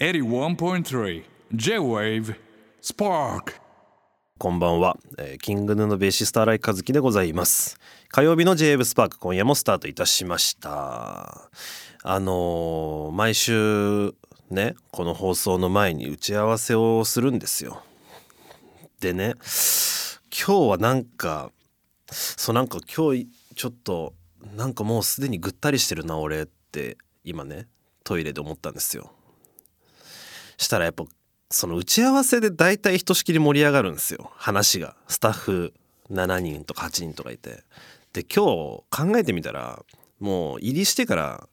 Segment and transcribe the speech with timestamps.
[0.00, 1.22] 81.3
[1.52, 2.34] J-Wave
[2.82, 3.52] Spark.
[4.38, 7.78] こんばんは、えーキングヌーのベーシスト新井和樹でございます。
[8.08, 11.48] 火曜日の j w スパーク今夜もスタートいたしました。
[12.02, 14.12] あのー毎週
[14.50, 17.80] ねこの放送の前に打ち合わせをするんですよ。
[18.98, 21.52] でね今日はなんか
[22.10, 24.12] そうなんか今日ちょっと
[24.56, 27.68] なんかもうすでにぐったりしてるな俺って今ね
[28.02, 29.13] トイレで思ったんですよ。
[30.58, 31.04] したらやっぱ
[31.50, 34.30] その打ち合わせで大体ひとしきり盛り上がるんですよ。
[34.36, 34.96] 話が。
[35.08, 35.74] スタッフ
[36.10, 37.62] 7人とか8人とかいて。
[38.12, 39.82] で今日考えてみたら
[40.20, 41.48] もう入りしてから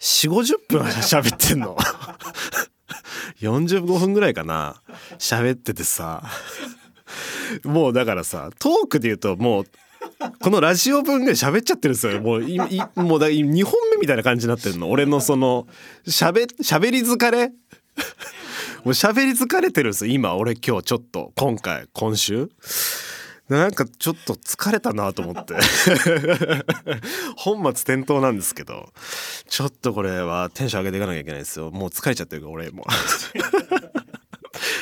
[0.00, 1.76] 4 5 0分喋ってんの。
[3.40, 4.82] 45分ぐらいかな。
[5.18, 6.22] 喋っててさ。
[7.64, 9.64] もうだからさトークで言うともう
[10.40, 12.20] このラジオ分ぐらい喋っちゃってるんですよ。
[12.20, 12.58] もういい
[12.96, 14.90] もうだ2本目みたいな感じになってるの。
[14.90, 15.66] 俺のその
[16.06, 17.52] 喋喋り疲れ。
[18.90, 20.34] う喋り疲れてるんです今。
[20.36, 22.48] 俺今日ちょっと今回今週。
[23.48, 25.54] なんかちょっと疲れたなと思って。
[27.36, 28.92] 本末転倒なんですけど。
[29.48, 31.70] ちょっとこれはテンション上げていかなきゃいけないですよ。
[31.70, 32.84] もう疲れちゃってるから俺も。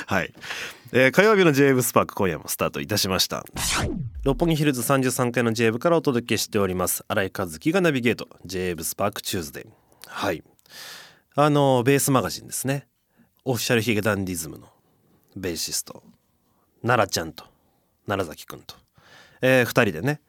[0.07, 0.33] はい、
[0.93, 3.45] えー火曜日の j ブスパーク今夜もスタートいたしました。
[4.25, 7.05] 六本木ヒルズ33階の j ブからお届けしております。
[7.09, 8.29] 新井和樹がナビゲート。
[8.45, 9.67] J ブスパークチューズデー
[10.07, 10.43] はい。
[11.35, 12.89] あのベースマガジンですね。
[13.49, 14.67] オフィシャルヒゲダンディズムの
[15.37, 16.03] ベーシスト
[16.83, 17.45] 奈良ちゃんと
[18.05, 18.75] 奈良崎くんと、
[19.41, 20.21] え2人でね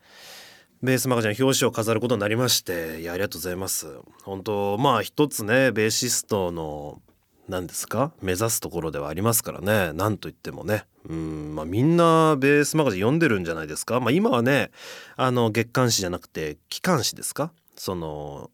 [0.84, 3.88] ベースマガジン表紙を飾ることになりましていやありがとうございます。
[4.22, 7.02] 本当まあ一つねベーシストの
[7.50, 9.94] 何ですか目指すところではありますからね。
[9.94, 10.86] なんといってもね。
[11.10, 14.00] うんまあみんなベースマガジン読んでるんじゃないですか。
[14.00, 14.70] まあ今はね
[15.16, 17.52] あの月刊誌じゃなくて期刊誌ですか。
[17.76, 18.52] その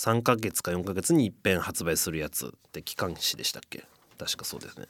[0.00, 3.84] 3ヶ月か4ヶ月に一遍発売するやつって期間誌でしたっけ？
[4.18, 4.86] 確かそうですね。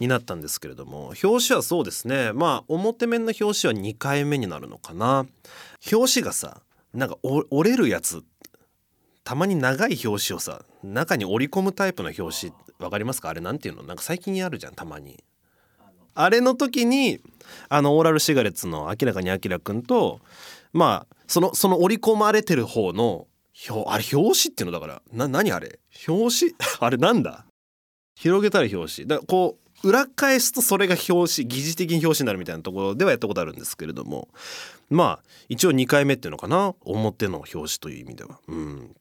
[0.00, 2.34] になったんですけれども表紙はそうですね。
[2.34, 5.24] まあ表面の表紙は2回目になるのかな。
[5.90, 6.60] 表紙がさ
[6.92, 8.22] なんか折れるやつ
[9.24, 13.30] たまに長い表紙をさ中に折り込むタイプの表紙わかりますか？
[13.30, 13.82] あれなんていうの？
[13.82, 15.24] なんか最近あるじゃんたまに。
[16.14, 17.18] あれの時に
[17.70, 20.20] あのオーラルシガレッツの明らかにあきらくんと
[20.74, 23.26] まあそのその折り込まれてる方の
[23.68, 25.02] 表あれ表紙っていうのだから。
[25.12, 25.80] な何あれ？
[26.08, 26.54] 表紙？
[26.80, 27.46] あれなんだ？
[28.14, 29.08] 広げたら表紙。
[29.08, 34.28] だこう裏返すとそれが表紙疑似的に表紙になるみたいなところではやったことあるんですけれども。
[34.88, 36.74] まあ一応2回目っていうのかな？
[36.80, 38.40] 表の表紙という意味では。
[38.48, 38.96] うん。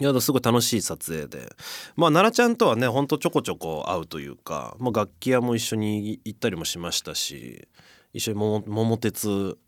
[0.00, 1.52] いやすごい楽しい撮影で。
[1.96, 7.66] まあ奈良ちゃんとはねほんとちょこちょこ会うというか、まあ、楽器屋も一緒に行ったりもしましたし
[8.12, 9.58] 一緒に桃桃鉄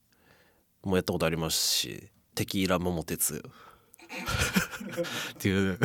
[0.82, 3.42] もやったことありますしテキーラ桃鉄。
[4.10, 5.78] っていう。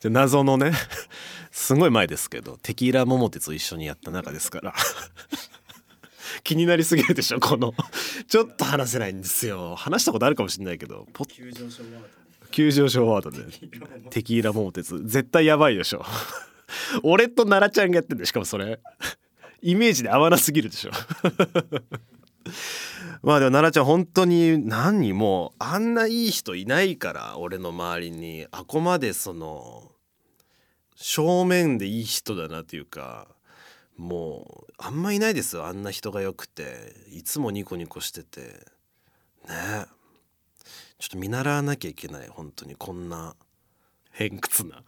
[0.00, 0.72] で謎のね
[1.50, 4.74] すごい前ですけどテキーラ桃鉄を一緒にやった中ですから。
[6.42, 7.74] 気になりすぎるでしょこの。
[8.28, 9.74] ちょっと話せないんですよ。
[9.76, 12.08] 話したことあるかもしれないけど急上昇ワード。
[12.50, 13.44] 急上昇ワードで。
[14.10, 15.02] テキーラ桃鉄。
[15.04, 16.04] 絶対やばいでしょ。
[17.02, 18.26] 俺と奈良ちゃんがやってんだよ。
[18.26, 18.80] しかもそれ。
[19.60, 20.90] イメージで合わなすぎるでしょ
[23.22, 29.90] まあでも奈良ちゃん本当に何にもあんないい人いないから俺の周りにあこまでその
[30.96, 33.28] 正面でいい人だなっていうか
[33.96, 38.40] もうあんまいないですよあんな人がよくていつもニコニコしてて。
[39.48, 39.86] ね。
[40.98, 42.76] ちょっと見習わなきゃいけない本当に。
[42.76, 43.34] こんな
[44.12, 44.82] 偏屈な。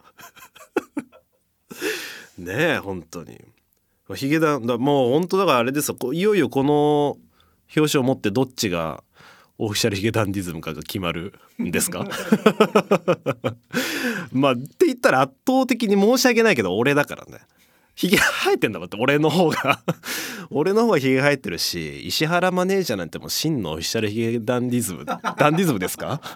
[2.37, 3.39] ねえ本当に。
[4.15, 6.13] ヒゲダンもう本当だからあれですよ。
[6.13, 7.17] いよいよこの
[7.75, 9.03] 表紙を持ってどっちが
[9.57, 12.05] オフィシャルヒゲダンディズムかが決まるんですか？
[14.31, 17.39] まあって言ったら圧倒的に申し訳ないけど俺だからね。
[17.95, 19.79] ヒゲ生えてんだもんって俺の方が。
[20.49, 25.15] 俺の方がヒゲ生えてるし石原マネージャーなんてもう真のオフィシャルヒゲダンディズムダ
[25.49, 26.19] ンディズムですか？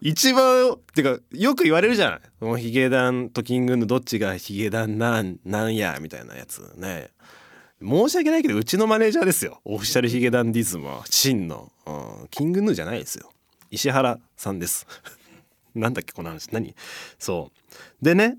[0.00, 2.20] 一番ってかよく言われるじゃない。
[2.40, 7.10] もうヒゲダンとキングのどっちがヒゲダンなんなんやみたいなやつね
[7.80, 9.60] 申し訳ないけどうちのマネージャーですよ。
[9.64, 11.04] オフィシャルヒゲダンディズムは。
[11.10, 13.30] 真の、うん、キングヌーじゃないですよ。
[13.70, 14.86] 石原さんです。
[15.74, 16.48] なんだっけこの話。
[16.52, 16.74] 何？
[17.18, 18.04] そう。
[18.04, 18.38] でね。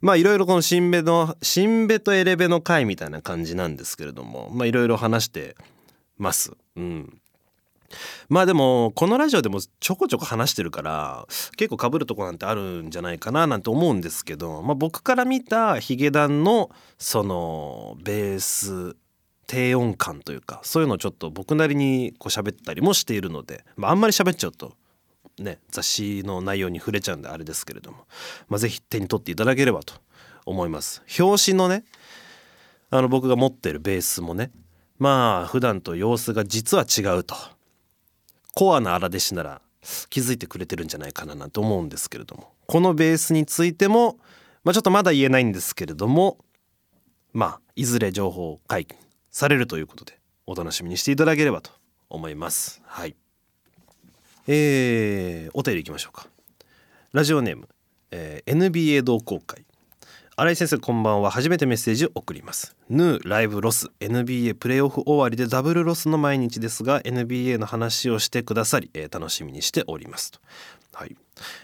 [0.00, 4.50] まあいろいろこの新ベの新ベとエレベの会みたいな感じなんですけれども。
[4.52, 5.56] まあいろいろ話して
[6.18, 6.52] ます。
[6.76, 7.20] うん。
[8.28, 18.96] まあでもこのラジオでもちょこちょこ話してるから結構被るとこなんてあるんじゃないかななんて思うんですけど、まあ、僕から見たヒゲダンのそのベース
[19.46, 24.74] 低音感というかそういうのをちょっと僕なりにこう喋ったりもしているので、まあ、あんまり喋っちゃうと
[25.38, 27.98] ね雑誌の内容に触れちゃうんであれですけれども、
[28.48, 29.94] まあ、ぜひ手に取っていただければと
[30.44, 31.02] 思います。
[31.18, 31.84] 表紙のね
[32.90, 34.50] あの僕が持ってるベースもね
[34.98, 37.34] まあ普段と様子が実は違うと。
[38.56, 39.60] コアな荒弟子なら
[40.08, 42.54] 気づいてくれてるんじゃないかななんて思うんですけれども。
[42.66, 44.16] このベースについても、
[44.64, 46.38] まあ、ちょっとまだ言えないんですけれども
[47.34, 48.98] まあいずれ情報解禁
[49.30, 51.70] されるということでお楽しみにしていただければと
[52.08, 52.80] 思います。
[52.86, 53.14] はい。
[54.48, 56.26] えー、お便りいきましょうか。
[57.12, 57.68] ラジオネーム、
[58.10, 59.66] えー、NBA 同好会。
[60.38, 61.30] 新井先生こんばんは。
[61.30, 62.76] 初めてメッセージを送ります。
[62.90, 70.40] ヌーライブロス NBA プレーオフ終わりでダブルロスの毎日ですが NBA の話をしてくださり、えー、楽しみにしておりますと。
[70.92, 71.16] はい、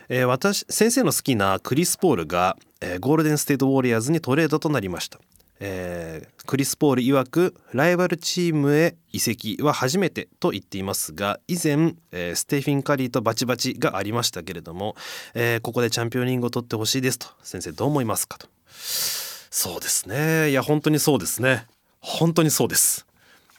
[0.09, 5.21] えー、私先生の好きなクリス・ポールが、えー、ゴールデンステートウォリアーズにトレードとなりました。
[5.61, 14.97] えー、クリス・ポール曰くライバルチームへ移籍は初めてと言っていますが以前、えー、ステフィン・カリーとバチバチがありましたけれども、
[15.35, 18.49] えー、ここでチャンピオンリングを取ってほしいですと先生どう思いますかと。
[18.73, 20.51] そうですね。
[20.51, 21.67] いや本当にそうですね。
[22.01, 23.07] 本当にそうです。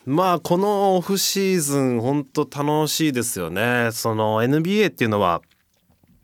[0.05, 3.89] まあこのオフシーズン本当楽しいですよね。
[3.93, 5.41] その NBA っていうのは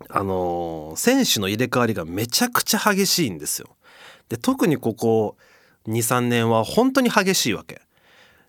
[0.09, 3.75] あの選手の入れ替わりがめちゃくちゃ激しいんですよ。
[4.27, 5.37] で特にここ
[5.87, 7.81] 23年は本当に激しいわけ。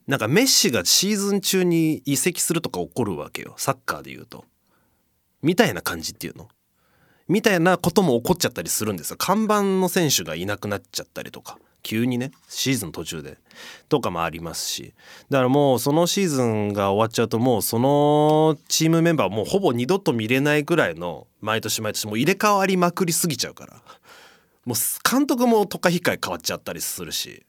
[0.07, 3.55] なんかメッシがシーズン中に移籍するとか起こるわけよ。
[3.57, 4.45] サッカーで言うと。
[5.43, 6.49] みたいな感じっていうの。
[7.31, 9.17] みたいなことも起こっちゃったりするんですよ。
[9.17, 11.59] 看板の選手がいなくなっちゃったりとか。
[11.85, 12.33] 急にね。
[12.49, 13.39] シーズン途中で。
[13.89, 14.95] とかもありますし。
[15.31, 23.75] だからもうそのシーズンが終わっちゃうともうそのチームメンバーもうほぼ二度と見れないぐらいの毎年毎年もう入れ替わりまくりすぎちゃうから。
[24.65, 27.47] もう監督もとか控え変わっちゃったりするし。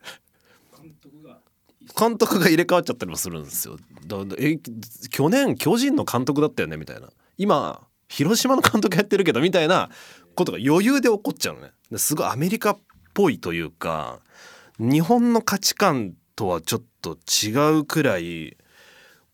[1.99, 3.77] 監督が入れ替わっちゃったりもするんですよ。
[4.05, 4.59] だえ
[5.09, 7.09] 去年巨人の監督だったよねみたいな。
[7.39, 7.81] 今
[8.11, 9.89] 広島の監督やってるけどみたいな
[10.35, 11.71] ことが余裕で起こっちゃうのね。
[11.97, 12.79] すごいアメリカっ
[13.13, 14.19] ぽいというか
[14.79, 18.57] 日本の価値観とはちょっと違うくらい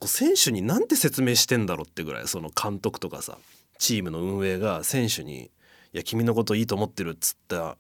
[0.06, 3.38] 選手に何て説明してんだろうってぐらいその監督とかさ
[3.79, 5.50] チームの運営が選手にい
[5.94, 7.77] や君のこといいと思ってる」っつった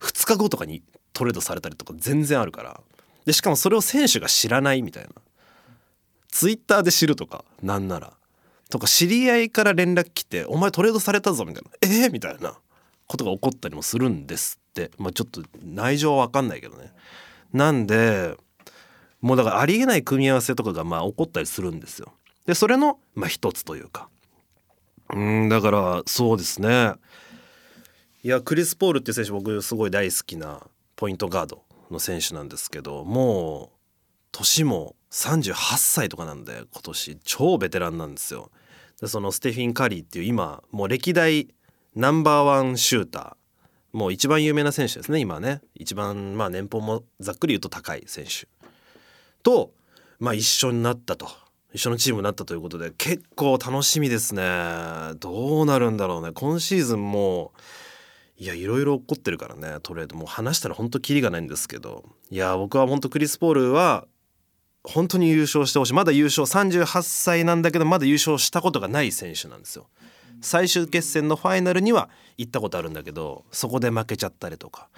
[0.00, 0.82] 2日後とかに
[1.12, 2.80] トレードされたりとか全然あるから。
[3.24, 5.10] でしかもそれを選手が知らないみたいな。
[6.30, 8.17] ツイッターで知るとかなんなら。
[8.68, 12.58] とか知り合いから連絡来て「お前トレードされたぞ」みたいな「えー、みたいな
[13.06, 14.90] ことが起こったりもするんですって。
[14.98, 16.92] まあちょっと内情は分かんないけどね。
[17.52, 18.36] なんで
[19.20, 22.12] もうだからありえない組み合わせとかがまあ起こったりするんですよ。
[22.46, 24.08] でそれのまあ一つというか。
[25.10, 26.92] うんだからそうですね。
[28.22, 30.66] いやクリス・ポールっていう選手僕すごい大好きな
[30.96, 33.78] ポイントガードの選手なんですけどもう
[34.32, 38.50] 年も38歳とかなんで今年超ベテランなんですよ。
[39.06, 41.48] そのステフィン・カリーっていう今もう歴代
[41.94, 43.96] ナンバーワンシューター。
[43.96, 45.60] もう一番有名な選手ですね今ね。
[45.74, 48.46] 一番まあ年俸もざっくり言うと高い選手。
[49.42, 49.72] と、
[50.18, 51.28] まあ、一緒になったと。
[51.72, 54.42] 一緒のチームになったということで結構楽しみですね。
[55.20, 56.32] どうなるんだろうね。
[56.32, 57.52] 今シーズンも
[58.36, 60.16] いやいろいろ起こってるからねトレード。
[60.16, 62.04] もう話したら本当キリがないんですけど。
[62.30, 64.06] いや僕は本当クリス・ポールは
[64.88, 65.92] 本当に優勝してほしい。
[65.92, 69.86] まだ優勝38歳なんだけどまだ優勝したことがない選手なんですよ。
[70.40, 72.08] 最終決戦のファイナルには
[72.38, 74.88] 行ったことあるんだけどそこで負けちゃったりとか。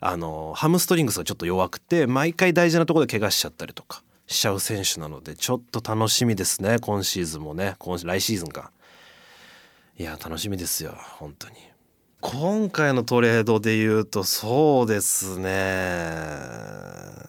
[0.00, 4.02] あのハムストリングスがちょっと弱くて毎回大事なところで怪我しちゃったりとか。
[4.26, 6.78] しちゃう選手なのでちょっと楽しみですね。
[6.80, 7.76] 今シーズンもね。
[7.78, 8.70] 今来シーズンか。
[9.96, 10.94] いや楽しみですよ。
[11.18, 11.54] 本当に。
[12.20, 17.27] 今回のトレードで言うとそうですね。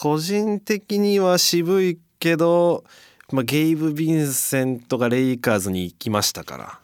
[0.00, 2.84] 個人的には渋いけど、
[3.32, 6.78] まあ、ゲイブ・ヴィンセントがレイカーズに行きましたから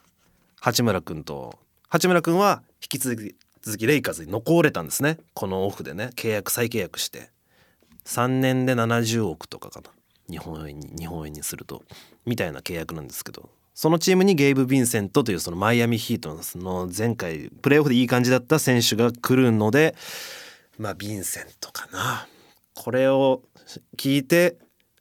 [0.61, 1.57] 八村君と。
[1.89, 5.19] 八村君は引き続き続きレイカーズに残れたんですね。
[5.33, 6.11] このオフでね。
[6.17, 7.31] 契約再契約して。
[8.05, 9.91] 3年で70億とかかな。
[10.29, 11.85] 日本円に日本円にすると。
[12.27, 13.49] みたいな契約なんですけど。
[13.75, 19.95] そのチームにゲイブ・ヴィンセントというそのマイアミヒートの前回プレーオフでいい感じだった選手が来るので
[20.79, 22.27] まあヴィンセントかな。
[22.75, 23.43] これを
[23.97, 24.59] 聞いて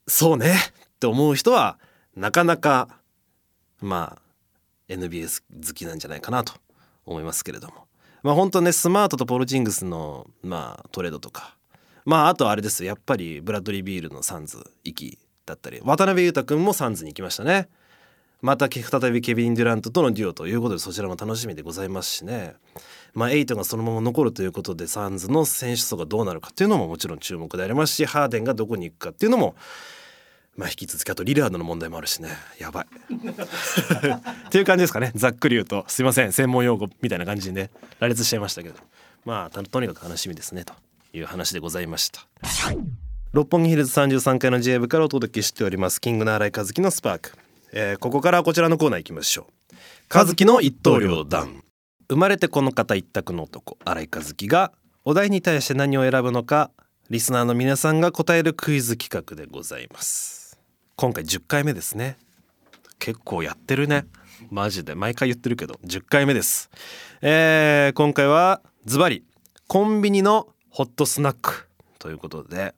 [0.07, 1.79] そうねって思う人は
[2.15, 2.87] なかなか
[3.81, 4.21] まあ
[4.87, 6.53] NBS 好きなんじゃないかなと
[7.05, 7.87] 思いますけれども。
[8.21, 11.57] まあ本当ねスマートとポルジンギスのまあトレードとか。
[12.05, 12.89] まああとあれですよ。
[12.89, 15.79] やっぱりブラッドリー・ビールのサンズ行きだったり。
[15.83, 17.69] 渡邊雄太君もサンズに行きましたね。
[18.43, 22.55] また再びケビン・デュラントとのデュオということでそちらも楽しみでございますしね。
[23.13, 29.55] まあエイトンがそのまま残るということでサンズの選手層がどうなるかっていうのももちろん注目でありますしハーデンがどこに行くかっていうのも
[30.57, 32.31] まあ引き続きあとリラードの問題もあるしね。
[32.59, 32.85] やばい。
[33.15, 35.13] っていう感じですかね。
[35.15, 35.85] ざっくり言うと。
[35.87, 36.33] すいません。
[36.33, 37.69] 専門用語みたいな感じでね
[37.99, 38.75] 羅列しちゃいましたけど。
[39.23, 40.65] まあとにかく楽しみですね。
[40.65, 40.73] と
[41.13, 42.27] いう話でございました。
[43.31, 46.01] 六本木ヒルズ33階の J 部からお届けしております。
[46.01, 47.31] キングの新井和樹のスパーク、
[47.75, 49.75] えー、ここからこちらのコーナー行きましょう。
[50.13, 51.63] 和樹の一刀両断。
[52.07, 53.79] 生まれてこの方一択の男。
[53.83, 54.71] 新井和樹が
[55.03, 56.69] お題に対して何を選ぶのか
[57.09, 60.59] リスナーの皆さんが答えるクイズ企画でございます。
[60.95, 62.17] 今回10回目ですね。
[62.99, 64.05] 結構やってるね。
[64.51, 64.93] マジで。
[64.93, 65.79] 毎回言ってるけど。
[65.83, 66.69] 10回目です。
[67.21, 69.23] えー、今回はズバリ
[69.67, 72.75] コンビニのホットスナックということで。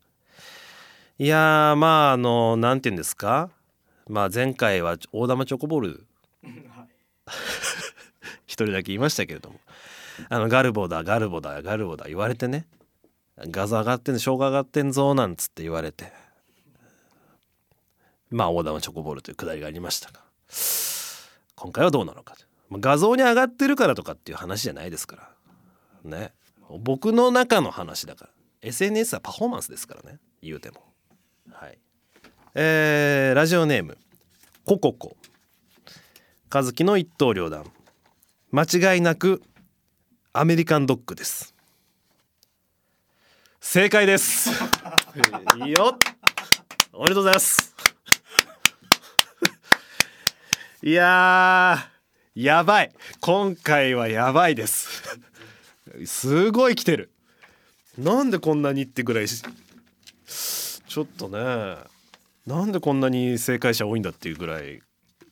[1.19, 3.49] いやまああの何て言うんですか？
[4.07, 6.05] まあ前回は大玉チョコボール。
[8.45, 9.59] 一人だけ言いましたけれども。
[10.29, 12.05] あのガルボだガルボだガルボだ。
[12.07, 12.67] 言われてね。
[13.37, 16.13] 画像上がってん生姜上がってんぞなんつって言われて。
[18.29, 20.21] まあ大玉チョコボールというくだりがありましたが。
[21.55, 22.35] 今回はどうなのか。
[22.71, 25.29] 画像に上がってるからとかっていう話じゃないですから。
[26.03, 26.33] ね。
[26.79, 28.31] 僕の中の話だから。
[28.61, 30.19] SNS はパフォーマンスですからね。
[30.41, 30.83] 言うても。
[31.51, 31.79] はい
[32.57, 33.97] えー、ラジオネーム
[34.63, 35.17] コココ。
[36.49, 37.65] 和樹の一刀両断。
[38.49, 39.43] 間違いなく
[40.31, 41.53] アメリカンドッグです。
[43.59, 44.51] 正解です。
[45.65, 45.99] い いよ
[46.93, 47.75] おめでとうございます。
[50.81, 51.91] いや
[52.35, 52.93] やばい。
[53.19, 55.03] 今回はやばいです。
[56.05, 57.11] すごい来てる。
[57.97, 61.94] なんでこんなにってぐらいちょっとね
[62.45, 64.81] なんでこんなに正解者多いんだっていうぐらい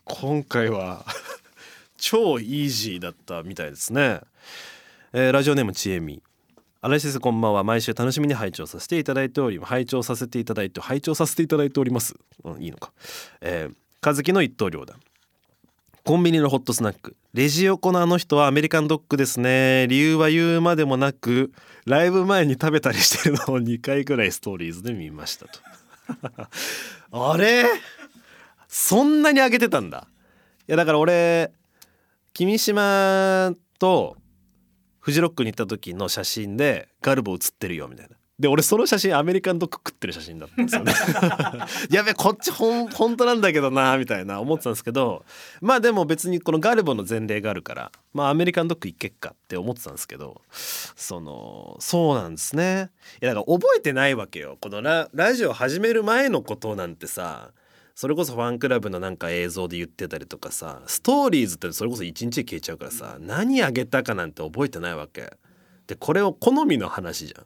[0.03, 1.05] 今回は
[1.95, 4.19] 超イージーだったみたいですね、
[5.13, 6.21] えー、ラジオネームちえみ。
[6.81, 7.63] 新井先生こんばんは。
[7.63, 12.91] 毎週楽しみに拝聴させていただいております拝聴させていただいて拝聴させていただいております、うん、いいのか、
[13.41, 14.99] えー、和樹の一刀両断。
[16.03, 17.15] コンビニのホットスナック。
[17.33, 19.87] レジ横のあの人はアメリカンドッグですね。
[19.87, 21.53] 理由は言うまでもなく
[21.85, 25.59] ライブ前に食べたりしてるのを2回ぐらいストーリーズで見ましたと。
[27.11, 27.65] あれ？
[28.67, 30.07] そんなに上げてたんだ。
[30.67, 31.51] いやだから俺
[32.33, 34.17] 君島と
[34.99, 38.15] フジロックに行った時の写真でガルボ写ってるよみたいな。
[38.43, 40.93] で俺その写真アメリカンドッグ食ってる写真だったんですよね。
[41.89, 45.23] やべこっちほん本当なんだけどなみたいな思ってたんですけど
[45.61, 52.89] まあでも別にこのガルボの前例があるからまあアメリカンドッグ行けっかって思ってたんですけどそのそうなんですね。
[53.21, 54.57] いやだから覚えてないわけよ。
[54.59, 57.51] このララジオ始める前のことなんてさ
[57.95, 65.31] それこそファンクラブのなんか映像で言ってたりとかさストーリーズってそれこそ1日で消えちゃうからさ何あげたかなんて覚えてないわけ。
[65.87, 67.45] でこれを好みの話じゃん。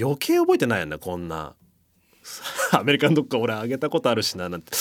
[0.00, 1.54] 余計覚えてないよねこんな。
[2.72, 4.72] アメリカンドッグ俺あげたことあるしななんて。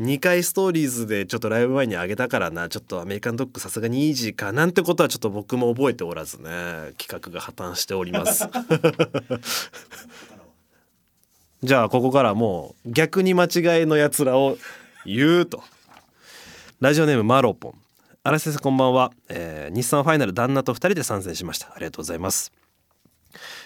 [0.00, 2.68] 2回ストーリーズでちょっとライブ前にあげたからな。
[2.68, 6.92] ちょっとアメリカンドッグさすがにイージーかなんてことはちょっと僕も覚えておらずね。
[6.98, 8.46] 企画が破綻しております。
[11.62, 14.58] じゃあここからもう逆に間違いのやつらを
[15.06, 15.62] 言うと。
[16.80, 17.74] ラジオネームマロポン。
[18.22, 21.72] 荒井先生こんばんは、えー、日産ファイナル旦那と2人で参戦しました。
[21.74, 22.65] ありがとうございます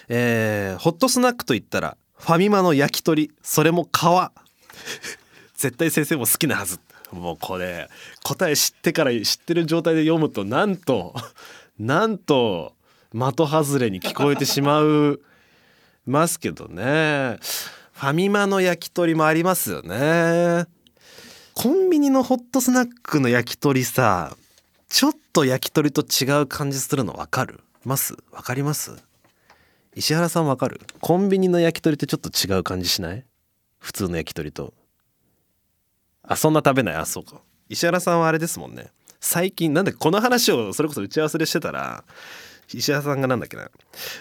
[0.09, 3.87] えー、ホットスナックといったらファミマの焼き鳥それも皮。
[5.55, 6.79] 絶対先生も好きなはず。
[7.11, 7.89] もうこれ
[8.23, 11.13] 答え知ってから知ってる状態で読むとなんと
[11.77, 12.73] なんと
[13.11, 15.21] 的外れに聞こえてしまう
[16.05, 17.37] ますけどね。
[17.93, 20.65] ファミマの焼き鳥もありますよね。
[21.53, 24.35] コンビニのホットスナックの焼き鳥さ
[24.89, 27.59] ちょっと焼き鳥と違う感じするの分かる？
[27.85, 28.15] ます？
[28.31, 28.95] 分かります？
[29.95, 30.79] 石原さん分かる？
[30.99, 33.25] コンビニの焼き鳥ってちょっと違う感じしない？
[33.79, 34.73] 普通の焼き鳥と。
[36.23, 36.95] あそんな食べない？
[36.95, 37.41] あそうか。
[37.69, 38.91] 石原さんはあれですもんね。
[39.19, 42.03] 最近なんだこの話をそれこそ打ち合わせでしてたら
[42.73, 43.69] 石原さんがなんだっけな。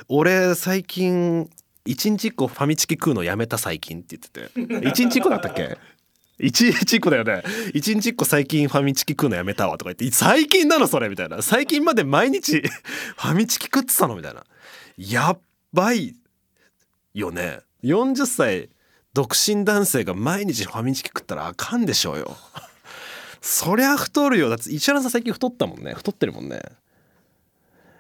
[0.09, 1.49] 俺最近
[1.87, 4.87] 1日1個ファミチキ食うのやめた最近って言ってて。
[4.89, 5.79] 1日1個だったっけ
[6.41, 7.43] ？1日1個だよね。
[7.75, 10.17] 1日1個最近ファミチキ食うのやめたわとか言って。
[10.17, 11.43] 最近なのそれみたいな。
[11.43, 14.45] 最近まで毎日 ファミチキ食ってたのみたいな。
[14.99, 15.41] やっ
[15.73, 16.17] 倍
[17.15, 18.71] よね40歳
[19.13, 22.37] 独身男性が毎日ファミチキ食ったらあかんでしょうよ
[23.41, 26.61] そりゃ太るよだって石原さん最近太ったもんね太ってるもんね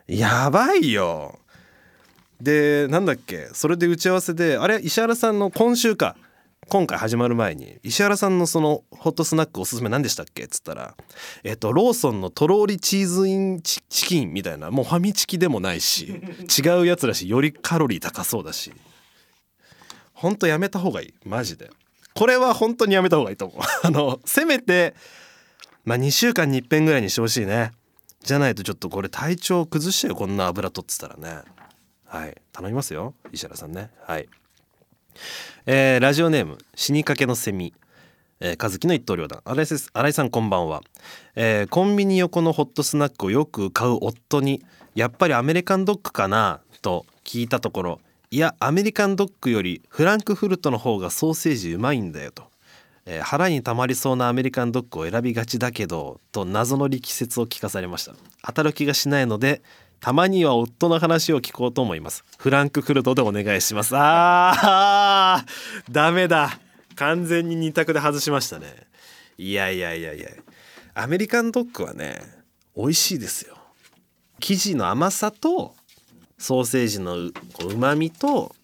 [0.06, 1.38] やばいよ
[2.40, 6.16] でなんだっけそれで打ち合わせであれ石原さんの今週か
[6.68, 10.44] 今回始まる前に石原さんのそのホットスナックおすすめ何でしたっけ？
[10.44, 10.94] っつったら
[11.42, 16.20] えっとローソンのとろーりチーズインチキンみたいなもうファミチキでもないし
[16.64, 18.72] 違うやつだしよりカロリー高そうだし。
[20.12, 21.14] ほんとやめた方がいい。
[21.24, 21.70] マジで。
[22.14, 23.62] これは本当にやめた方がいいと思う。
[23.86, 24.94] あのせめて
[25.84, 27.72] まあ2週間に一遍ぐらいにしてほしいね。
[28.22, 31.40] じゃないとちょっとこれ体調崩しちゃうよこんな油取ってたらね。
[32.04, 32.36] はい。
[32.52, 33.90] 頼みますよ石原さんね。
[34.04, 34.28] はい
[35.66, 37.72] えーラジオネーム死にかけのセミ。
[38.42, 39.42] えー、和樹の一刀両断。
[39.44, 40.80] 新井新井さんこんばんは、
[41.36, 46.60] えーコンビニ横のホットスナックをよく買う夫にやっぱりアメリカンドッグかな？
[46.80, 48.00] と聞いたところ
[48.30, 52.44] いやアメリカンドッグよりフランクフルトの方がソーセージうまいんだよと、
[53.04, 58.14] えー腹にたまりそうなアメリカンドッグを選びがちだけどと謎の力説を聞かされました。
[58.42, 59.60] 当たる気がしないので
[60.00, 62.24] たまには夫の話を聞こうと思います。
[62.38, 63.94] フランクフルトでお願いします。
[63.94, 66.58] あーダメだ。
[66.96, 68.86] 完全に二択で外しましたね。
[69.36, 70.28] いやいやいやいや。
[70.94, 72.20] アメリカンドッグはね
[72.76, 73.56] 美味しいですよ。
[74.40, 75.74] 生地の甘さと
[76.38, 77.32] ソーセージのう
[77.76, 78.54] まみと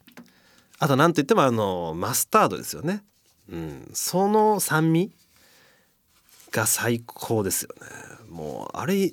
[0.79, 3.03] あと何といってもあのマスタードですよね。
[3.51, 3.91] うん。
[3.93, 5.13] その酸味
[6.51, 7.87] が最高ですよね。
[8.31, 9.13] もうあれ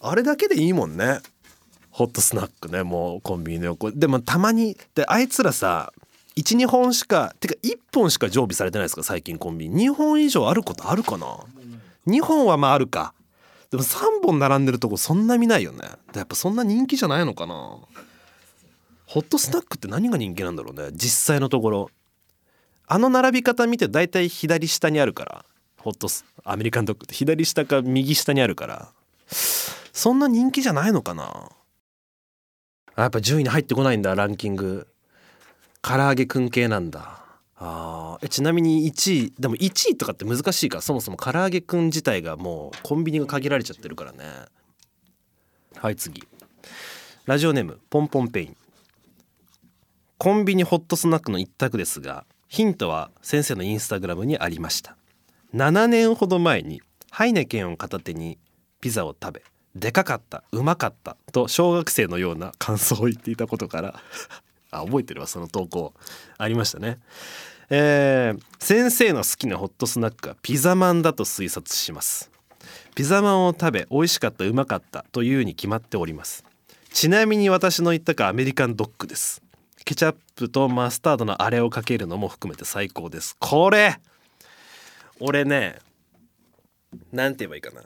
[0.00, 1.20] あれだけでいいもんね。
[1.92, 3.92] ホットスナックねもうコンビニの横。
[3.92, 5.92] でもたまにであいつらさ
[6.36, 9.90] 12本しかてか1本しか常備されてないですか最近コンビニ。
[9.90, 11.26] 2本以上あることあるかな
[12.06, 13.12] ？2本はまああるか。
[13.70, 15.80] でも3本並んでるとこそんな見ないよね。
[16.14, 17.54] やっぱそんな人気じゃないのかな？
[19.06, 21.90] ホットスナックって何が人気なんだろうね実際のところ。
[22.86, 25.44] あの並び方見て大体左下にあるから。
[25.78, 28.88] ホットスアメリカンドッグって左下か右下にあるから。
[29.26, 31.50] そんな人気じゃないのかな？
[32.94, 34.86] あやっぱ順位に入ってこないんだランキング。
[35.80, 37.22] 唐揚げくん系なんだ。
[37.56, 40.78] あえちなみに1位でも1位とかって難しいか。
[40.78, 44.18] らそもそも唐揚げくん自体がもうコンビニが限られちゃってるからね。
[45.76, 46.26] はい次。
[47.24, 48.56] ラジオネームポンポンペイン。
[50.18, 54.96] コンビニホットスナックの一択ですがヒントは先生のインスタグラムにありました。
[55.54, 56.80] 7年ほど前に
[57.10, 58.38] ハイネケンを片手に
[58.80, 59.42] ピザを食べ
[59.74, 64.00] でかかったうまかったと小学生のような感想を言っていたことから
[64.70, 65.92] あ覚えてるわその投稿。
[66.38, 66.98] ありましたね。
[67.70, 72.30] えー先生の好きなホットスナックはピザマンだと推察します。
[72.94, 76.44] ピザマンを食べ美味しかったうまかったというに決まっております。
[76.92, 79.42] ちなみに私の言ったかアメリカンドッグです。
[79.84, 83.36] ケチャップとマスタードのあれをかけるのも含めて最高です。
[83.40, 83.98] これ
[85.18, 85.78] 俺ね
[87.10, 87.82] なんて言えばいいかな。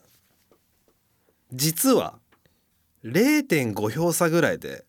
[1.53, 2.19] 実は
[3.05, 4.85] 0.5票差ぐらいで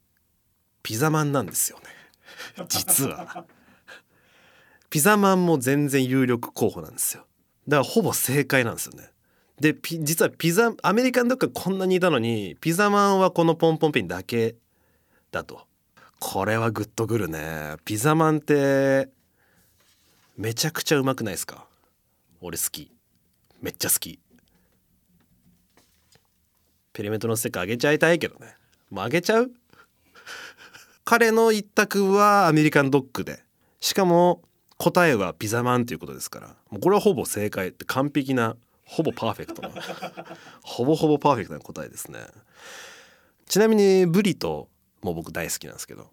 [0.84, 1.84] ピザマンなんですよね。
[2.68, 3.46] 実は。
[4.90, 7.26] ピザマンも全然有力候補なんですよ。
[7.68, 9.12] だからほぼ正解なんですよね。
[9.60, 14.56] で実はピザアメリカンドッグがこんなにいたのにピザマンはこのポンポンペンだけ
[15.32, 15.66] だと。
[16.20, 17.76] これはグッとくるね。
[17.86, 19.10] ピザマンって
[20.38, 21.68] めちゃくちゃうまくないですか？
[22.40, 22.92] 俺好き。
[23.62, 24.20] めっちゃ好き。
[26.98, 28.56] ペリメートのステッカーあげちゃいたいけどね。
[28.90, 29.52] もうあげちゃう？
[31.06, 33.44] 彼の一択はアメリカンドッグで。
[33.80, 34.42] しかも
[34.78, 36.48] 答えはピザマンということですから。
[36.72, 39.70] もうこれはほぼ正解って完璧なほぼパーフェクトな。
[40.64, 42.18] ほぼほぼパーフェクトな答えですね。
[43.46, 46.10] ちなみにブリトーも僕大好きなんですけど。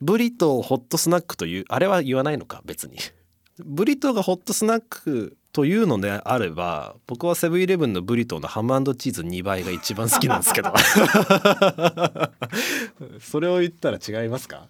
[0.00, 2.62] ブリトホットスナックというあれは言わないのか？
[2.64, 2.96] 別に。
[3.58, 10.74] ブリトがホットスナックというのであれば僕はセブンイレブンのブリトーのハムチーズ2倍が一番好きなんですけど。
[13.22, 14.66] それを言ったら違いますか？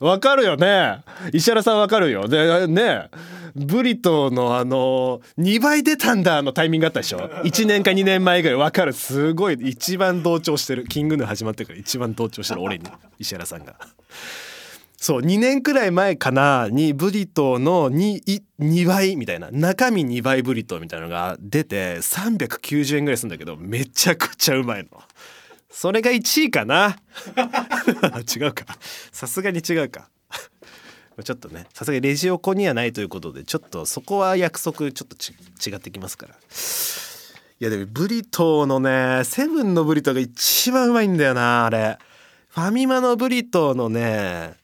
[0.00, 1.02] わかるよね。
[1.32, 2.26] 石原さんわかるよ。
[2.26, 3.10] でね
[3.54, 8.56] ブリトーのあの2倍出たんだのタイミングあったでしょ？1年か2年前ぐらい。
[8.56, 8.92] わかる。
[8.92, 9.54] すごい。
[9.54, 10.88] 一番同調してる。
[10.88, 13.76] キングヌー始まってから一番同調してる俺に石原さんが。
[15.02, 18.22] そう2年くらい前かなにブリトーの 2,
[18.60, 25.02] 2倍みたいな中身2倍ブリトーみたいなのが出て390円ぐらいするんだけどめちゃくちゃうまいの。
[25.68, 26.98] それが1位かな？
[28.32, 28.64] 違うか。
[29.10, 30.08] さすがに違うか。
[31.24, 35.34] ちょっとねさすがにレジ横にはないということでちょっとそこは約束ちょっとち
[35.66, 36.34] 違ってきますから。
[36.34, 36.36] い
[37.58, 41.98] やでもブリトーのねセブンのブリトーが一番うまいんだよなあれ。
[42.50, 44.61] ファミマのブリトーのね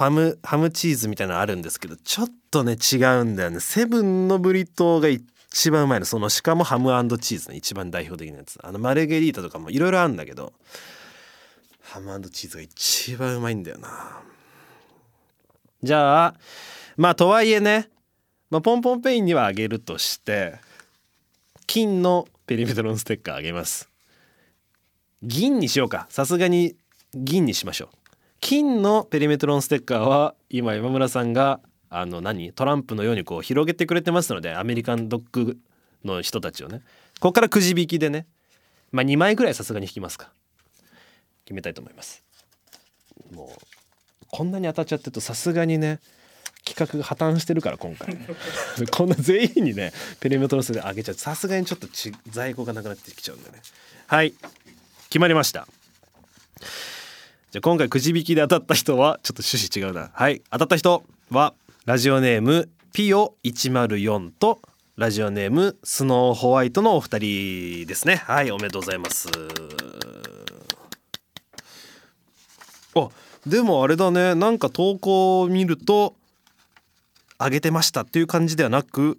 [0.00, 3.60] ハムハムチーズみたいなのあるんですけどちょっとね違うんだよね。
[3.60, 8.58] セブンのブリトーが一番うまいのそのしかもハムチーズね一番代表的なやつ。
[8.62, 10.54] あのマルゲリータとかもいろいろあるんだけど
[11.82, 14.22] ハムチーズが一番うまいんだよな。
[15.82, 16.34] じゃあ
[16.96, 17.90] まあとはいえね、
[18.48, 20.60] まあ、ポンポンペインにはあげるとして
[21.66, 23.90] 金のペリメトロンステッカーあげます。
[25.22, 26.06] 銀にしようか。
[26.08, 26.74] さすがに
[27.12, 27.99] 銀にしましょう。
[28.40, 32.52] 金のペリメトロンステッカーは今今村さんがあの何？
[32.52, 35.58] トランプのようにこう広げてくれてますのでアメリカンドッグ
[36.04, 36.82] の人たちをね。
[37.20, 38.26] ここからくじ引きでね。
[38.92, 40.32] まあ2枚ぐらいさすがに引きますか。
[41.44, 42.24] 決めたいと思います。
[43.34, 46.00] もうこんなに当たっちゃってるとさすがにね
[46.64, 48.16] 企画が破綻してるから今回。
[48.90, 51.88] こんな全員にねペリメトロンスで上げちゃうさすがにちょっと
[52.30, 53.60] 在庫がなくなってきちゃうんでね。
[54.06, 54.32] はい。
[55.08, 55.66] 決まりました。
[57.50, 60.10] じゃあ今回くじ引きで当たった人はちょっと趣旨違うな。
[60.12, 60.40] はい。
[60.52, 61.52] 当たった人は
[61.84, 64.60] ラジオネームピオ104と
[64.96, 68.16] ラジオネームスノーホワイトのお二人ですね。
[68.16, 69.28] はいおめでとうございます。
[72.94, 73.08] あ
[73.44, 74.36] でもあれだね。
[74.36, 76.14] なんか投稿を見ると
[77.40, 79.18] 上げてましたっていう感じではなく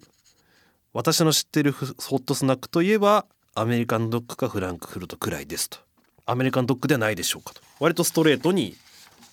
[0.94, 1.84] 私の知ってるホ
[2.16, 5.91] ットスナックといえばアメリカンドッグかフランクフルトくらいですと。
[6.26, 7.60] アメリカンドッグではないでしょうかと。
[7.80, 8.76] 割とストレートに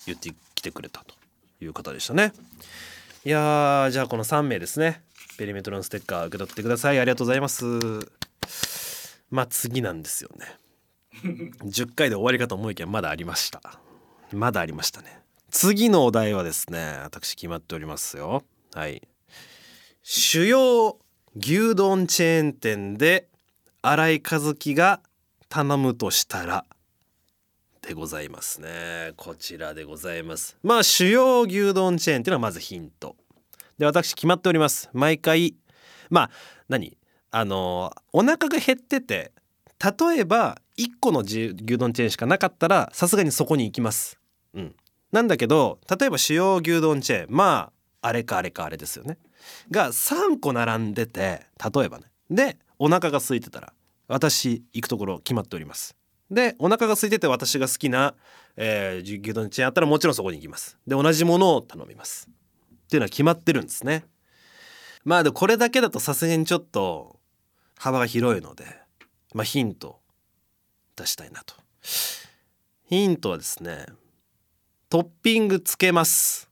[0.06, 1.14] 言ってきてくれたと
[1.64, 2.32] いう方でしたね。
[3.24, 5.02] いやーじゃあこの3名ですね。
[5.38, 6.98] ペリメトロのステッカー受け取ってください。
[6.98, 7.64] ありがとうございます。
[9.30, 10.46] まあ次なんですよね。
[11.64, 13.60] 10回で終わりかと思いきやまだありました。
[14.32, 15.20] まだありましたね。
[15.50, 18.44] 次のお題はですね私決まっておりますよ。
[18.74, 19.06] はい。
[20.02, 20.98] 主要
[21.36, 23.28] 牛丼チェーン店で
[23.82, 25.00] 新井和樹が
[25.48, 26.64] 頼むとしたら
[27.82, 29.12] でございますね。
[29.16, 30.56] こちらでございます。
[30.62, 33.16] まあ主要牛丼チェーンっていうのはまずヒント。
[33.78, 34.90] で私決まっております。
[34.92, 35.56] 毎回
[36.10, 36.30] まあ
[36.68, 36.96] 何？
[37.30, 39.32] あのお腹が減ってて
[39.82, 44.18] 例えば1個の牛丼チェーンしかなかったらさすがにそこに行きます。
[44.54, 44.74] うん。
[45.12, 49.16] なんだけど例えば主要牛丼チェーンまああれかあれかあれですよね。
[49.70, 52.04] が3個並んでて例えばね。
[52.30, 53.72] でお腹が空いてたら
[54.06, 55.96] 私行くところ決まっております。
[56.30, 58.14] でお腹が空いてて私が好きな、
[58.56, 60.78] えー、牛丼チェーンあったらもちろんそこに行きます。
[60.86, 62.28] で同じものを頼みます。
[62.28, 64.04] っていうのは決まってるんですね。
[65.04, 67.18] まあでこれだけだとさすがにちょっと
[67.78, 68.64] 幅が広いので
[69.34, 70.00] まあヒント
[70.96, 71.54] 出したいなと。
[72.88, 73.86] ヒントはですね
[74.88, 76.50] トッピングつけます。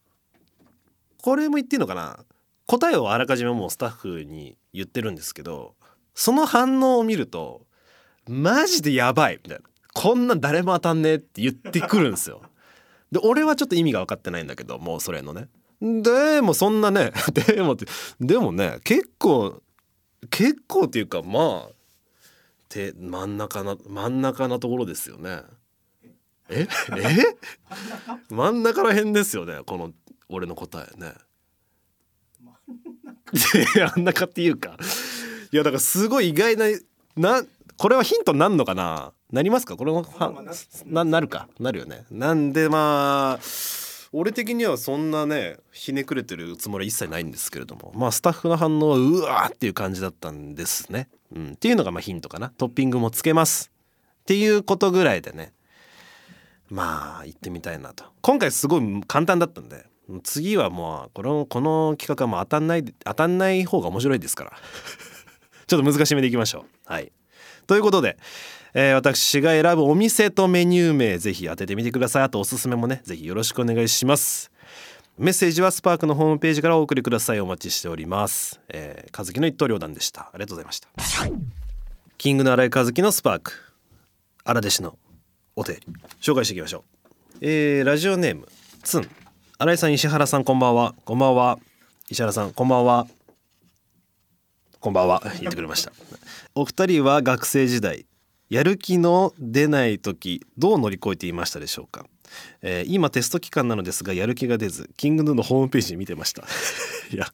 [1.22, 2.24] これも言っていいのかな？
[2.66, 5.74] 答えをあらかじめもうスタッフに言ってるんですけど
[6.14, 7.66] その反応を見ると
[8.28, 9.40] マジでやばい。
[9.42, 9.64] みたいな。
[9.94, 12.42] こんなん誰も当たんねえって言ってくるんですよ。
[13.10, 15.48] で俺はちょっと意味が分かってないんだけどもうそれのね。
[15.80, 17.76] でもそんなね でも
[18.20, 19.62] でもね結構
[20.30, 21.70] 結構っていうかまあ
[22.68, 25.40] て真ん中な真ん中なところですよね。
[26.50, 26.66] え？
[26.96, 27.36] え？
[28.30, 29.92] 真ん中ら辺ですよねこの
[30.28, 31.14] 俺の答えね。
[33.74, 34.76] 真ん中っていうか。
[35.50, 36.66] いやだからすごい意外な
[37.16, 37.42] な
[37.78, 39.12] これはヒントになるのかな？
[39.30, 39.76] なりますか？
[39.76, 40.04] これも
[40.84, 41.48] ななるか？
[41.60, 42.04] なるよね。
[42.10, 43.44] なんでまあ
[44.12, 52.50] 俺的にはそんなねひねくれてるつもりは一切ないんですけれどもまあスタッフの反応はうわーっていう感じだったんですね、うん、っていうのがまあヒントかな。
[52.58, 53.70] トッピングもつけます。
[54.22, 55.52] っていうことぐらいでね。
[56.70, 58.04] まあ行ってみたいなと。
[58.22, 59.86] 今回すごい簡単だったんで
[60.24, 64.52] 次はもうこのこの企画はもう当たんない当たんない方が面白いですから。
[65.68, 66.92] ちょっと難しめでいきましょう。
[66.92, 67.12] はい
[67.68, 68.16] ということで、
[68.72, 72.22] えー、私が選ぶお店とメニュー名ぜひ当ててみてください。
[72.24, 74.50] あとおすすめもねぜひよろしくお願いします。
[75.18, 77.40] メッセージはスパークのホームページからお送りください。
[77.40, 78.58] お待ちしております。
[78.68, 80.22] えー、和樹の一刀両断でした。
[80.22, 80.88] ありがとうございました。
[82.16, 83.52] キングの新井和樹のスパーク。
[84.44, 84.98] 荒弟子の
[85.54, 85.82] お便り。
[86.22, 87.38] 紹介していきましょう。
[87.42, 88.48] えー、ラジオネーム
[88.82, 89.10] ツン。
[89.58, 90.94] 新井さん石原さんこんばんは。
[91.04, 91.58] こんばんは。
[92.08, 93.06] 石原さんこんばんは。
[94.80, 95.20] こんばんは。
[95.40, 95.92] 言ってくれました。
[96.54, 98.06] お二人は学生時代
[98.48, 102.06] やる気の出ない時どう乗り越えていましたでしょうか、
[102.62, 106.44] えー、今テスト期間なのですがやる気が出ずキングヌーのホームページ見てました。
[107.12, 107.26] いや、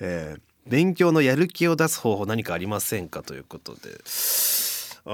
[0.00, 3.22] えー、勉強のやる気を出す方法何かありませんか？
[3.22, 3.98] ということで。
[5.06, 5.10] あ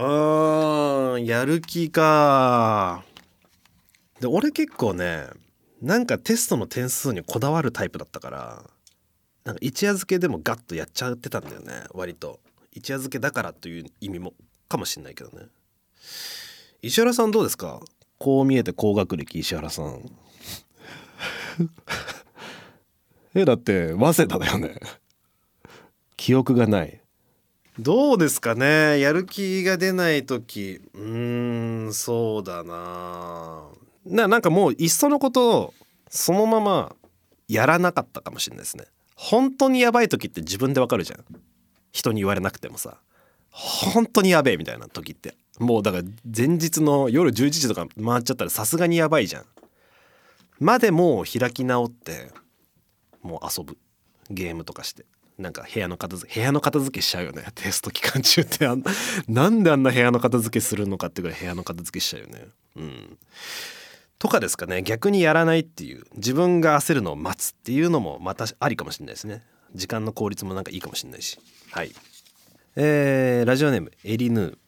[1.16, 3.04] ーやる気か。
[4.20, 5.28] で俺結構ね
[5.80, 8.64] なんかテストの点数にこだわるタイプだったから
[9.44, 12.40] なんか一夜漬けでもガッとやっちゃってたんだよね割と。
[12.72, 14.34] 一夜漬けだからという意味も
[14.68, 15.46] かもしれないけどね。
[16.80, 17.80] 石原さんどうですか？
[18.18, 20.10] こう見えて高学歴石原さん。
[23.34, 24.78] えだって早稲田だよね。
[26.16, 27.00] 記憶がない。
[27.78, 29.00] どうですかね？
[29.00, 30.80] やる気が出ない時。
[30.94, 33.64] うーんそうだな。
[34.04, 35.74] ななんかもういっそのことを
[36.08, 36.94] そのまま
[37.48, 38.84] やらなかったかもしれないですね
[39.22, 41.24] 本当にやばい時って自分でわかるじゃん。
[41.92, 42.96] 人に言われなくてもさ。
[43.50, 45.36] 本当にやべえみたいな時って。
[45.60, 49.44] もうだから前日の夜11時とか回っちゃったらさすがにやばいじゃん。
[50.58, 52.32] までもう開き直って
[53.22, 53.78] もう遊ぶ。
[54.28, 55.04] ゲームとかして。
[55.38, 57.44] なんか部屋の片付け部屋の片付けしちゃうよね。
[57.54, 58.66] テスト期間中って。
[58.66, 58.82] あん
[59.28, 62.48] なんであんな部屋の片付けするのかってぐらい部屋の片付けしちゃうよね。
[62.74, 63.18] うん。
[64.22, 64.82] とかですかね。
[64.82, 66.04] 逆にやらないっていう。
[66.14, 69.42] 自分が焦るのを待つっていうのもまたありかもしれないですね。
[69.74, 71.40] 時間の効率もなんかいいかもしれないし。
[71.72, 71.90] はい。
[72.76, 74.58] えー、ラジオネームエリヌー、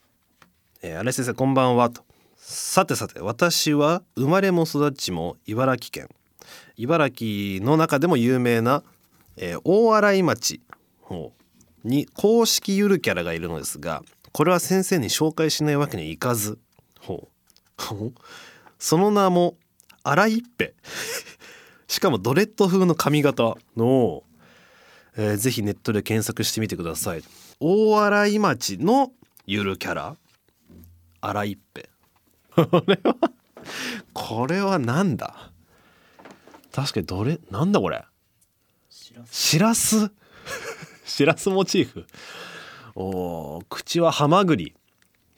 [0.83, 2.03] えー、新井先生こんばんはと。
[2.37, 6.09] さてさて私は生まれも育ちも茨城県。
[6.77, 8.83] 茨城の中でも有名な、
[9.37, 10.62] えー、大洗町
[11.85, 16.59] に公式ゆるキャラがいるのですがこれは先生に紹介しないわけにはいかず。
[16.99, 17.29] ほう。
[18.85, 19.57] その名も
[20.03, 20.75] 荒いっぺ。
[21.88, 23.57] しかもドレッド風の髪型。
[23.79, 24.25] の、
[25.16, 27.25] えー、ぜひネットで検索してみてください。
[27.61, 29.12] 大洗町の
[29.47, 30.16] ゆるキャラ。
[31.23, 31.88] 荒いっぺ。
[32.53, 33.16] これは
[34.12, 35.51] これはなんだ？
[36.70, 38.05] 確かにどれなんだこれ？
[38.90, 40.11] しらす。
[41.07, 41.49] しらす？
[41.49, 42.07] モチーフ。
[42.94, 44.75] お口はハマグリ。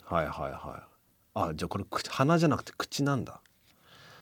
[0.05, 0.96] はいはいはい
[1.39, 3.41] あじゃあこれ鼻じゃなくて口なんだ。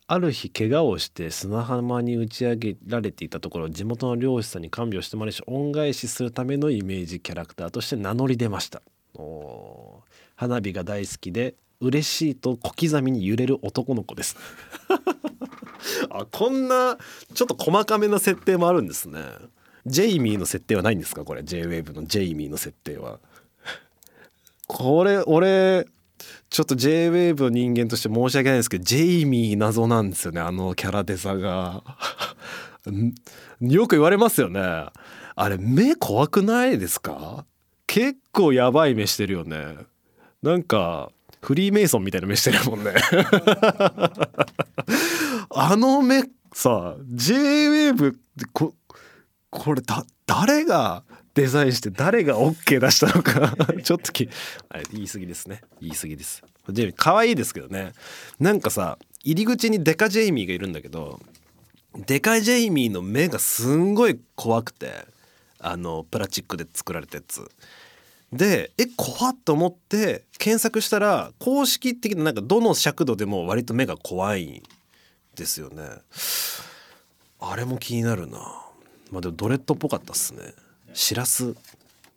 [0.06, 8.82] ある日怪我をして砂浜に打ち上げられていたところ地元の漁師さんに看病してもらいし恩返しするためのイメージキャラクターとして名乗り出ました。
[9.14, 10.02] お
[10.36, 14.36] 花火が大好きで嬉しいと小刻みに揺れる男の子です。
[16.10, 16.98] あこんな
[17.32, 19.20] ちょっと細かめな設定もあるんですね。
[19.86, 21.24] ジェイミーの設定はないんですか？
[21.24, 21.42] これ。
[21.42, 23.20] JWAVE のジェイミーの設定は。
[24.66, 25.86] これ俺
[26.50, 31.82] ちょっと JWAVE の人間として申し訳ないですけどジェイミー謎なんですよねあのキャラデザが。
[33.60, 34.86] よく言われますよね。
[35.36, 37.44] あれ目怖くないですか？
[37.86, 39.76] 結構やばい目してるよね。
[40.42, 41.10] なんか
[41.40, 42.92] フリーメイソンみたいな目してるもんね。
[45.50, 48.18] あの目さ JWAVE って
[48.52, 48.74] こ
[49.50, 53.56] これだ誰がデザインして誰が OK 出したのか。
[53.82, 54.28] ちょっとき
[54.92, 55.62] 言い過ぎですね。
[55.80, 56.42] 言い過ぎです。
[56.70, 57.92] ジェイミー可愛いですけどね。
[58.38, 61.20] なんかさ入り口にデカジェイミーがいるんだけど
[61.96, 65.06] デカジェイミーの目がすんごい怖くて
[65.58, 67.50] あのプラスチックで作られたやつ。
[68.32, 74.62] でえ怖っと思って検索したら公式的ななんかどの尺度でも割と目が怖いん
[75.34, 75.82] ですよね。
[77.40, 78.38] あれも気になるな。
[79.10, 80.54] まあでもドレッドっぽかったっすね
[80.94, 81.54] しらす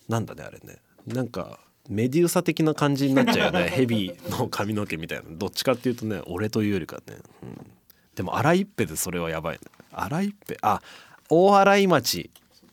[0.08, 0.78] なんだねあれね。
[1.06, 1.60] なんか
[1.90, 3.68] メデューサ的な感じになっちゃうよね。
[3.70, 7.72] ヘビの髪の毛みたいなどっちかっていうとね俺というよりかね、うん、
[8.16, 9.62] でも荒いっぺでそれはやばいね。
[9.92, 10.82] 荒いっぺあ
[11.30, 12.30] 大洗町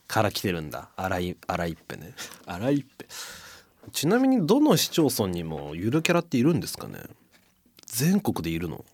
[0.06, 0.90] から来てるんだ。
[0.96, 2.12] 荒い荒いっぺね。
[2.46, 3.06] 荒いっぺ
[3.92, 7.00] ちなみにどの市町村にもゆるキャラっているんですかね。
[7.86, 8.84] 全国でいるの？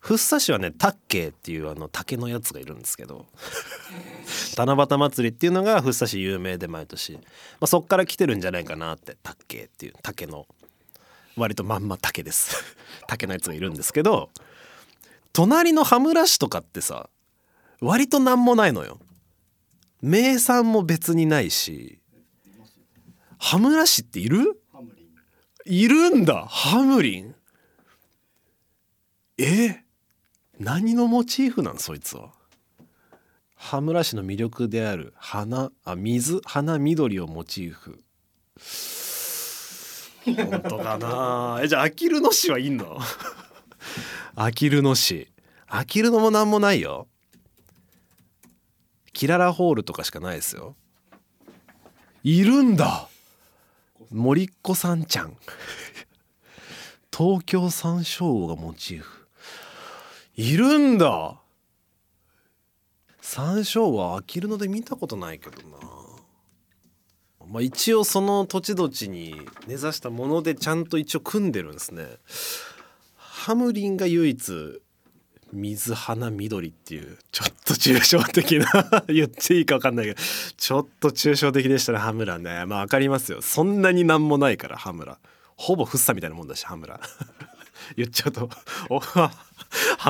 [0.00, 3.26] 福生市はねタッケーっていうあの竹のやつがいるんですけど。
[4.56, 7.20] 七夕祭りっていうのが福生市有名で毎年、ま
[7.62, 10.46] あ、そっから来てるんじゃないかなってタッケーっていう竹の
[11.36, 12.56] 割とまんま竹です。
[13.08, 14.30] 竹のやつがいるんですけど
[15.32, 17.08] 隣の羽村市とかってさ
[17.80, 18.98] 割と何もないのよ。
[20.00, 22.00] 名産も別にないし
[23.38, 24.60] 羽村市っている？
[25.66, 26.46] いるんだ。
[26.46, 27.34] ハムリン？
[29.38, 29.84] え？
[30.60, 32.32] 何のモチーフなんそいつは？
[33.54, 38.02] 羽村市の魅力である花あ水花緑をモチーフ。
[40.26, 41.60] 本当かな。
[41.62, 42.98] えじゃああきる野市はいんの？
[44.36, 45.32] あきる野市。
[45.66, 47.08] あきる野もなんもないよ。
[49.14, 50.76] キララホールとかしかないですよ。
[52.22, 53.08] いるんだ。
[54.10, 55.38] 森っ子さんちゃん。
[57.16, 59.19] 東京山椒がモチーフ
[60.40, 61.34] いるんだ。
[63.20, 65.76] 山椒は飽きるので見たことないけどな。
[67.46, 69.34] まあ一応その土地土地に
[69.66, 72.06] 根ざしたものでちゃんと一応組んでるんですね。
[73.16, 74.80] ハムリンが唯一
[75.52, 78.66] 水花緑っていうちょっと抽象的な
[79.12, 80.20] 言っていいか分かんないけど
[80.56, 83.42] ちょっと抽象的でしたね羽村ねまあ分かりますよ。
[83.42, 85.18] そんなになんもないから羽村
[85.58, 86.98] ほぼフッサみたいなもんだし羽村
[87.96, 88.48] 言っちゃうと
[88.90, 89.30] お羽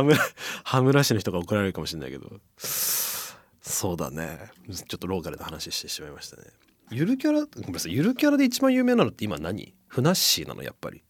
[0.03, 0.19] 村
[0.65, 2.41] 羽村市の人が怒られるかもしれないけど。
[2.59, 4.51] そうだね。
[4.69, 6.45] ちょっとローカルな話してしまいましたね。
[6.91, 7.93] ゆるキャラごめんなさい。
[7.93, 9.75] ゆるキャラで一番有名なのって今何？
[9.87, 11.03] ふなっしーなのやっぱり。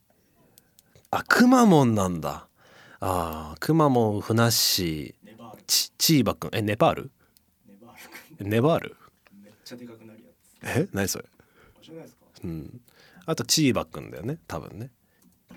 [1.11, 2.49] あくまモンなんだ。
[3.01, 5.31] あくまモンふなっしー。
[5.67, 6.51] ちチーバくん。
[6.53, 7.11] えネパール？
[8.41, 8.97] ネバール。
[9.43, 10.31] めっちゃでかくなるや
[10.63, 10.79] つ。
[10.81, 10.89] え？
[10.93, 11.25] 何それ？
[12.45, 12.81] うん。
[13.27, 14.91] あとチーバくんだよね多分ね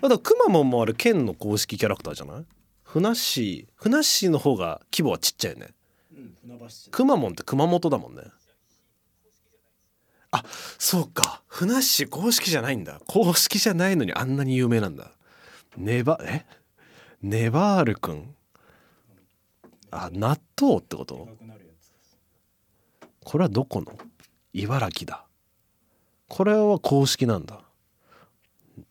[0.04, 2.44] あとくまモンもあれ県の公式キャラクターじゃない？
[2.82, 3.72] ふなっしー。
[3.74, 5.68] ふなっしーの方が規模はちっちゃいよね、
[6.90, 8.20] くまモンって熊本だもんね。
[10.30, 10.44] あ
[10.78, 11.40] そうか。
[11.46, 13.00] ふなっしー公式じゃないんだ。
[13.06, 15.10] 公式じゃないのにあんなに有名なんだ。
[15.78, 16.44] ネバえ？
[17.22, 18.34] ネバールくん
[19.90, 21.26] あ納豆ってこと？
[23.24, 23.86] これはどこの？
[24.52, 25.24] 茨城だ。
[26.28, 27.62] これは公式なんだ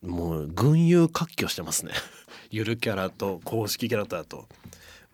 [0.02, 1.94] もう群雄割拠してますね。
[2.50, 4.48] ゆるキャラと公式キャラクターと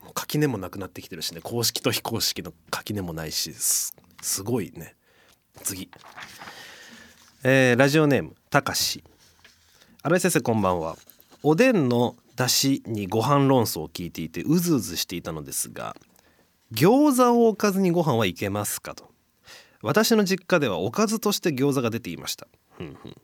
[0.03, 1.41] もう垣根もなくなってきてるしね。
[1.41, 3.93] 公式と非公式の垣根もないしす
[4.43, 4.95] ごいね。
[5.63, 5.89] 次。
[7.43, 9.03] えーラジオネームたかし。
[10.01, 10.97] 新井先生こんばんは。
[11.43, 15.95] おでんの出汁にご飯論争を聞いていてうずうずしていたのですが
[16.73, 19.10] 餃子をおかずにご飯はいけますかと。
[19.82, 22.47] 私の実家ではおかずとして餃子が出ていました。
[22.77, 23.15] ふんふん。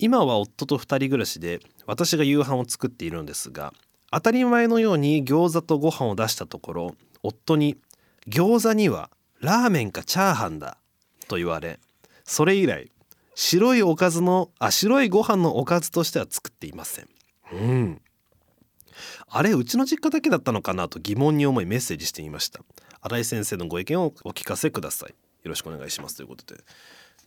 [0.00, 3.74] 今は夫と二人暮らしで私が夕飯を作っているのですが
[4.10, 7.76] 当たり前のように餃子とご飯を出したところ夫に
[8.26, 9.10] 「餃子には
[9.40, 10.78] ラーメンかチャーハンだ」
[11.28, 11.78] と言われ
[12.24, 12.90] それ以来
[13.34, 17.08] 白いおかずのあ白いご飯のおかずとしては作っていません。
[17.52, 18.02] うん。
[19.28, 22.60] あれうちの実家だけだったのかなと疑問に思いメッセージしてみました。
[23.00, 25.10] 新井先生のご意見をお聞かせください。
[25.10, 26.62] よろしくお願いしますということで。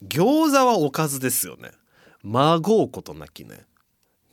[0.06, 1.72] 餃子はおかずですよね
[2.24, 3.66] まごうことなきね。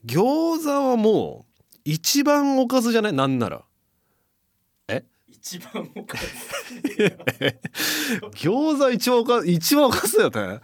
[0.06, 3.14] 餃子はもう一番おかずじゃない？
[3.14, 3.62] なんなら。
[5.28, 6.26] 一番おかず。
[8.38, 10.60] 餃子一番おかず一番おかずだよね。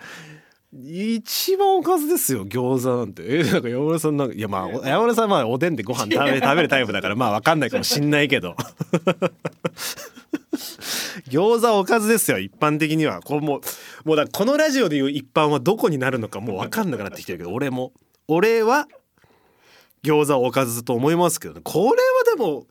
[0.73, 3.23] 一番おかずですよ餃子なんて。
[3.25, 8.55] えなんか山村さんなんかいやまあお山村さんはまあおでんでご飯食べ食べるタイプだからまあわかんないかもしんないけど
[11.29, 13.21] 餃子はおかずですよ一般的には。
[13.21, 13.61] こうもう
[14.07, 17.93] もうだこのラジオでいう一般はどこになるのかもうわかんなくなってきてるけど俺も。
[18.27, 18.87] 俺は
[20.03, 21.61] 餃子はおかずと思いますけどね。
[21.63, 21.93] これは
[22.35, 22.67] でも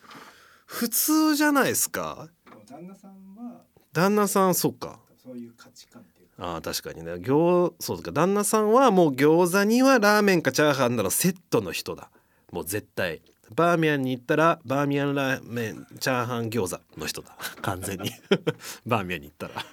[0.67, 2.29] 普通じゃないですか。
[2.69, 4.99] 旦那さんは旦那さんそっか。
[5.23, 6.05] そういう価値観
[6.39, 7.15] あー確かにね。
[7.15, 8.13] 餃そうか。
[8.13, 12.11] 旦那さんはもう餃子にはラーメンかチャーハンなのセットの人だ。
[12.53, 13.23] もう絶対
[13.55, 17.37] バーミヤンに行ったらバーミヤンラーメンチャーハン餃子の人だ。
[17.63, 18.11] 完全に。
[18.87, 19.65] バーミヤンに行ったら。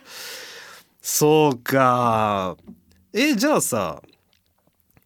[1.02, 2.58] そうか。
[3.14, 4.02] えじゃあさ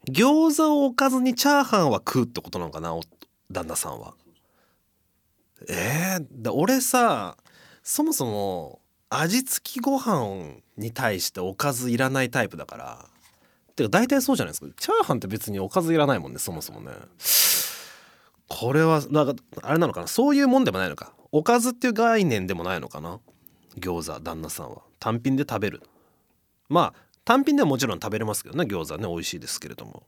[0.10, 3.02] 餃子をおかずにチャーハンは食うってことなのかなお
[3.52, 4.14] 旦那さんは。
[5.70, 7.38] えー、だ俺さ
[7.84, 13.06] そもそも味付きご飯に対しておかずいらないタイプだから。
[13.76, 14.68] てか大体そうじゃないですか。
[14.78, 16.92] チャーハンって別におかずいらないもんねそもそもね
[18.50, 20.08] これはなんかあれなのかな？
[20.08, 21.14] そういうもんでもないのか？
[21.32, 23.20] おかずっていう概念でもないのかな？
[23.78, 24.82] 餃子旦那さんは。
[25.00, 25.82] 単品で食べる。
[26.70, 30.04] まあ単品ではもちろん食べれますけどね餃子ね美味しいですけれども。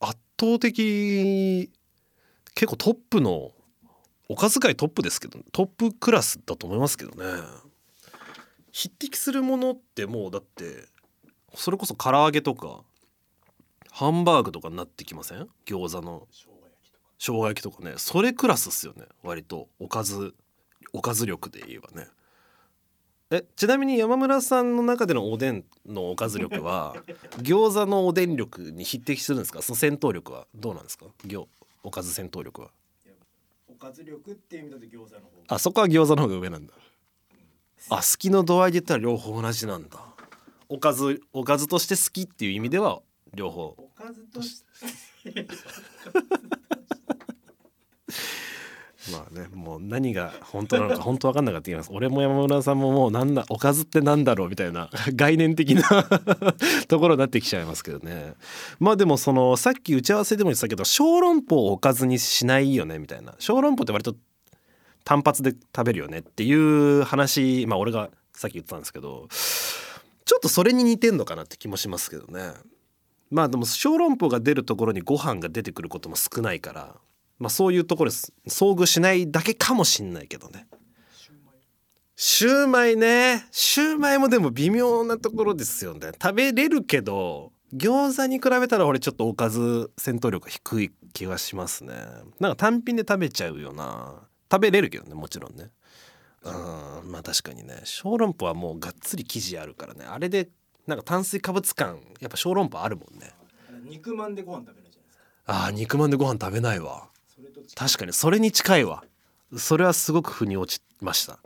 [0.00, 1.70] 圧倒的
[2.54, 3.52] 結構トップの
[4.28, 7.42] おかず界トップですけどトップクラスだと思いますけどね。
[8.72, 10.86] 匹敵するものってもうだって
[11.54, 12.80] それこそ唐揚げとか
[13.90, 15.48] ハンバーグとかになってきません？
[15.66, 16.26] 餃子の。
[17.18, 19.68] 生姜焼きとかねそれクラスっすよね割と。
[19.78, 20.34] おかず
[20.92, 22.08] おかず力で言えばね。
[23.30, 26.96] えちなみに山村さんの中でのおでんのおかず力は
[27.42, 29.60] 餃子のおでん力に匹敵するんですか？
[29.60, 30.46] その戦闘力は。
[30.54, 31.06] どうなんですか？
[31.26, 31.46] 餃
[31.82, 32.70] おかず戦闘力は。
[33.68, 36.74] おかず力っていう意味だと餃子の方あそこは餃子の方が上なんだ。
[37.90, 39.98] あ好きの度合いで言ったら両方同じなんだ。
[40.68, 43.02] おかずおかずとして好きっていう意味では
[43.34, 43.66] 両方。
[43.78, 44.62] おかずとし
[45.24, 45.46] て
[49.12, 51.90] まあねもう何が本当なのか本当わかんなかった言います。
[51.92, 55.82] 俺も山村さんももうなんだおかずってなんだろうみたいな概念的な
[56.88, 58.34] ところになってきちゃいますけどね。
[58.80, 63.34] まあでもそのさっき打ち合わせでも言ってたけど小籠包をおかずにしないよねみたいな。
[63.38, 64.16] 小籠包って割と
[65.04, 72.52] 単発で食べるよねっていう話まあ俺がさっき言ってたんですけどちょっとそれに似てんのかなって気もしますけどね。
[73.30, 76.96] まあでも小籠包が出るところにご飯が出てくることも少ないから
[77.38, 78.32] まあそういうところです。
[78.46, 80.66] 遭遇しないだけかもしんないけどね。
[82.16, 82.96] シューマイ。
[82.96, 83.46] ね。
[83.52, 86.10] シューマイもでも微妙なところですよね。
[86.20, 91.94] 食べれるけど餃子に比べたら俺ちょっとおかず戦闘力が低い気がしますね。
[92.40, 94.26] なんか単品で食べちゃうよな。
[94.50, 95.70] 食べれるけどねもちろんね。
[96.42, 96.52] うん
[97.12, 97.82] まあ確かにね。
[97.84, 100.04] 小籠包はもうがっつり生地あるからね。
[100.04, 100.48] あれで
[100.88, 103.30] なんか炭水化物感やっぱ小籠包あるもんね。
[103.84, 105.22] 肉まんでご飯食べるじゃないですか。
[105.46, 107.08] あー肉まんでご飯食べないわ
[107.74, 109.04] 確かにそれに近いわ。
[109.56, 111.38] それはすごく腑に落ちました。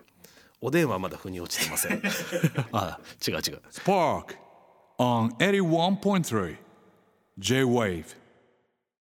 [0.61, 2.03] おでんはまだ腑に落ちてません。
[2.73, 3.63] あ違う違う。
[3.71, 4.37] Spark
[4.99, 6.57] on 81.3
[7.39, 8.22] J Wave.